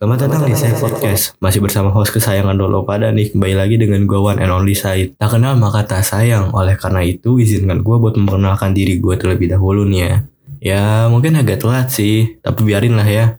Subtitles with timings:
[0.00, 1.36] Selamat datang di saya podcast.
[1.44, 5.12] Masih bersama host kesayangan dulu pada nih Kembali lagi dengan gue one and only Said.
[5.20, 6.56] Tak kenal maka tak sayang.
[6.56, 10.14] Oleh karena itu izinkan gue buat memperkenalkan diri gue terlebih dahulu nih ya.
[10.64, 13.36] Ya mungkin agak telat sih Tapi biarin lah ya.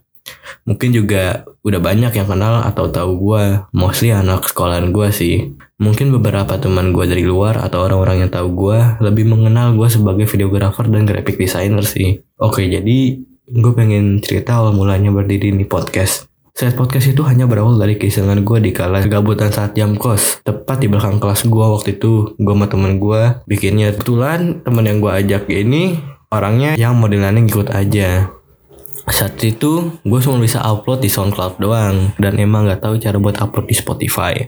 [0.62, 5.58] Mungkin juga udah banyak yang kenal atau tahu gue Mostly anak sekolahan gue sih.
[5.82, 10.30] Mungkin beberapa teman gue dari luar atau orang-orang yang tahu gue Lebih mengenal gue sebagai
[10.30, 12.22] videographer dan graphic designer sih.
[12.38, 13.18] Oke jadi
[13.50, 16.30] gue pengen cerita awal mulanya berdiri di podcast
[16.62, 20.46] Set podcast itu hanya berawal dari keisengan gue di kala gabutan saat jam kos.
[20.46, 23.90] Tepat di belakang kelas gue waktu itu, gue sama temen gue bikinnya.
[23.90, 25.98] Kebetulan temen yang gue ajak ini
[26.30, 28.30] orangnya yang modelannya ngikut aja.
[29.10, 33.42] Saat itu gue cuma bisa upload di SoundCloud doang dan emang gak tahu cara buat
[33.42, 34.38] upload di Spotify.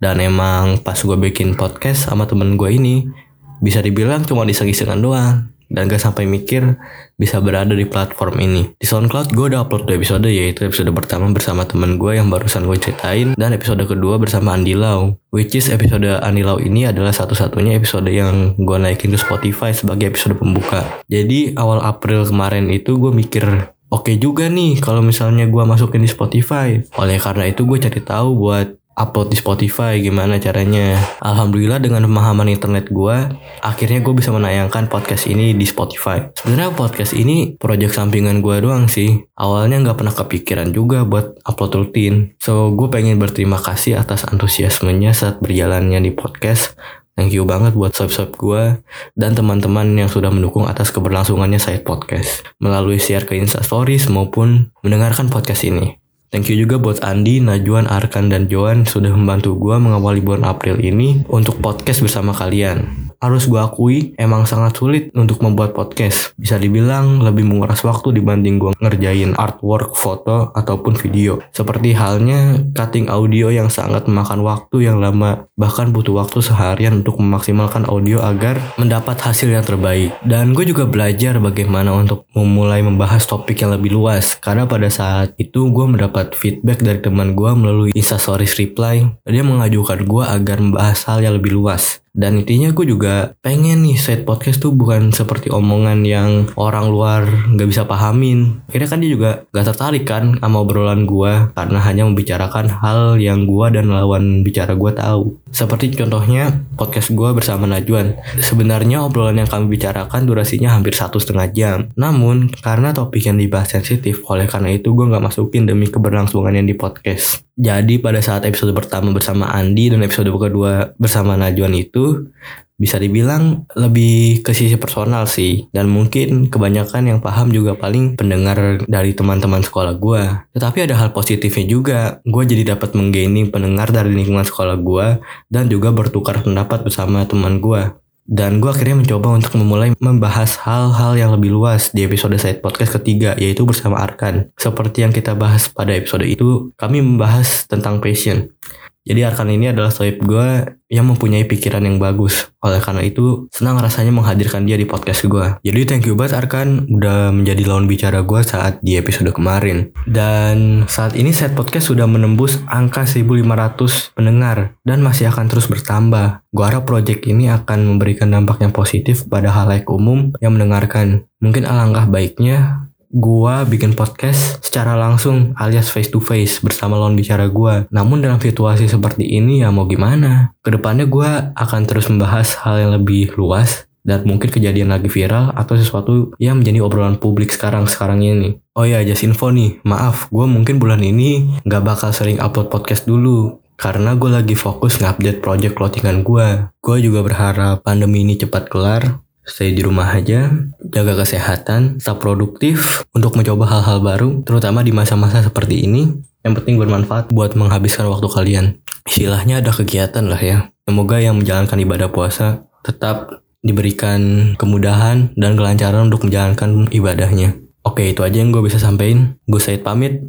[0.00, 3.12] Dan emang pas gue bikin podcast sama temen gue ini
[3.60, 6.76] bisa dibilang cuma diseng-isengan doang dan gak sampai mikir
[7.16, 8.62] bisa berada di platform ini.
[8.76, 12.68] Di SoundCloud gue udah upload dua episode yaitu episode pertama bersama temen gue yang barusan
[12.68, 15.16] gue ceritain dan episode kedua bersama Andi Lau.
[15.32, 20.12] Which is episode Andi Lau ini adalah satu-satunya episode yang gue naikin ke Spotify sebagai
[20.12, 20.84] episode pembuka.
[21.08, 26.08] Jadi awal April kemarin itu gue mikir Oke juga nih kalau misalnya gue masukin di
[26.08, 26.80] Spotify.
[26.96, 30.98] Oleh karena itu gue cari tahu buat upload di Spotify gimana caranya.
[31.22, 33.16] Alhamdulillah dengan pemahaman internet gue,
[33.64, 36.32] akhirnya gue bisa menayangkan podcast ini di Spotify.
[36.36, 39.24] Sebenarnya podcast ini project sampingan gue doang sih.
[39.36, 42.36] Awalnya nggak pernah kepikiran juga buat upload rutin.
[42.42, 46.76] So gue pengen berterima kasih atas antusiasmenya saat berjalannya di podcast.
[47.12, 48.80] Thank you banget buat sub-sub gue
[49.12, 54.72] dan teman-teman yang sudah mendukung atas keberlangsungannya saya podcast melalui share ke Insta Stories maupun
[54.80, 56.01] mendengarkan podcast ini.
[56.32, 60.80] Thank you juga buat Andi, Najwan, Arkan, dan Joan sudah membantu gue mengawali bulan April
[60.80, 66.34] ini untuk podcast bersama kalian harus gue akui emang sangat sulit untuk membuat podcast.
[66.34, 71.38] Bisa dibilang lebih menguras waktu dibanding gue ngerjain artwork, foto, ataupun video.
[71.54, 75.46] Seperti halnya cutting audio yang sangat memakan waktu yang lama.
[75.54, 80.18] Bahkan butuh waktu seharian untuk memaksimalkan audio agar mendapat hasil yang terbaik.
[80.26, 84.34] Dan gue juga belajar bagaimana untuk memulai membahas topik yang lebih luas.
[84.42, 89.06] Karena pada saat itu gue mendapat feedback dari teman gue melalui Instastories reply.
[89.22, 92.01] Dia mengajukan gue agar membahas hal yang lebih luas.
[92.12, 97.24] Dan intinya gue juga pengen nih set podcast tuh bukan seperti omongan yang orang luar
[97.56, 98.60] gak bisa pahamin.
[98.68, 103.48] Akhirnya kan dia juga gak tertarik kan sama obrolan gue karena hanya membicarakan hal yang
[103.48, 105.40] gue dan lawan bicara gue tahu.
[105.48, 108.20] Seperti contohnya podcast gue bersama Najwan.
[108.44, 111.78] Sebenarnya obrolan yang kami bicarakan durasinya hampir satu setengah jam.
[111.96, 116.68] Namun karena topik yang dibahas sensitif, oleh karena itu gue gak masukin demi keberlangsungan yang
[116.68, 117.40] di podcast.
[117.52, 122.32] Jadi pada saat episode pertama bersama Andi dan episode kedua bersama Najwan itu
[122.80, 125.68] bisa dibilang lebih ke sisi personal sih.
[125.70, 130.22] Dan mungkin kebanyakan yang paham juga paling pendengar dari teman-teman sekolah gue
[130.56, 132.00] tetapi ada hal positifnya juga.
[132.24, 135.06] Gue jadi dapat menggaining pendengar dari lingkungan sekolah gue
[135.52, 141.18] dan juga bertukar pendapat bersama teman gue dan gue akhirnya mencoba untuk memulai membahas hal-hal
[141.18, 144.54] yang lebih luas di episode Side Podcast ketiga, yaitu bersama Arkan.
[144.54, 148.54] Seperti yang kita bahas pada episode itu, kami membahas tentang passion.
[149.02, 152.54] Jadi Arkan ini adalah sohib gue yang mempunyai pikiran yang bagus.
[152.62, 155.58] Oleh karena itu, senang rasanya menghadirkan dia di podcast gue.
[155.66, 159.90] Jadi thank you banget Arkan udah menjadi lawan bicara gue saat di episode kemarin.
[160.06, 166.46] Dan saat ini set podcast sudah menembus angka 1500 pendengar dan masih akan terus bertambah.
[166.54, 171.26] Gue harap project ini akan memberikan dampak yang positif pada halayak umum yang mendengarkan.
[171.42, 177.46] Mungkin alangkah baiknya gua bikin podcast secara langsung alias face to face bersama lawan bicara
[177.52, 177.84] gua.
[177.92, 180.56] Namun dalam situasi seperti ini ya mau gimana?
[180.64, 185.54] Ke depannya gua akan terus membahas hal yang lebih luas dan mungkin kejadian lagi viral
[185.54, 188.58] atau sesuatu yang menjadi obrolan publik sekarang sekarang ini.
[188.74, 193.06] Oh ya, just info nih, maaf, gue mungkin bulan ini nggak bakal sering upload podcast
[193.06, 196.70] dulu karena gue lagi fokus ngupdate project clothingan gue.
[196.82, 203.06] Gue juga berharap pandemi ini cepat kelar stay di rumah aja, jaga kesehatan, tetap produktif
[203.14, 206.10] untuk mencoba hal-hal baru, terutama di masa-masa seperti ini.
[206.42, 208.66] Yang penting bermanfaat buat menghabiskan waktu kalian.
[209.06, 210.58] Istilahnya ada kegiatan lah ya.
[210.82, 217.62] Semoga yang menjalankan ibadah puasa tetap diberikan kemudahan dan kelancaran untuk menjalankan ibadahnya.
[217.86, 219.38] Oke, itu aja yang gue bisa sampaikan.
[219.46, 220.22] Gue Said pamit.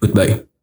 [0.00, 0.53] Goodbye.